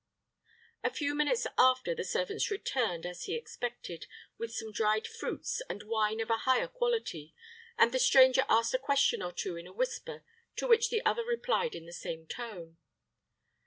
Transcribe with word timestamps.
A 0.83 0.89
few 0.89 1.13
minutes 1.13 1.45
after, 1.59 1.93
the 1.93 2.03
servants 2.03 2.49
returned, 2.49 3.05
as 3.05 3.25
he 3.25 3.35
expected, 3.35 4.07
with 4.35 4.51
some 4.51 4.71
dried 4.71 5.05
fruits, 5.05 5.61
and 5.69 5.83
wine 5.83 6.19
of 6.19 6.31
a 6.31 6.37
higher 6.39 6.67
quality, 6.67 7.35
and 7.77 7.91
the 7.91 7.99
stranger 7.99 8.43
asked 8.49 8.73
a 8.73 8.79
question 8.79 9.21
or 9.21 9.31
two 9.31 9.57
in 9.57 9.67
a 9.67 9.73
whisper, 9.73 10.23
to 10.55 10.65
which 10.65 10.89
the 10.89 11.05
other 11.05 11.23
replied 11.23 11.75
in 11.75 11.85
the 11.85 11.93
same 11.93 12.25
tone. 12.25 12.77